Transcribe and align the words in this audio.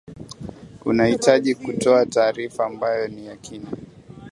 unahitaji 0.85 1.55
kutoa 1.55 2.05
taarifa 2.05 2.65
ambayo 2.65 3.07
ni 3.07 3.25
ya 3.27 3.35
kina 3.35 3.67